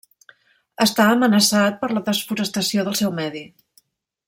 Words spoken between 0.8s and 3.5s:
Està amenaçat per la desforestació del seu medi.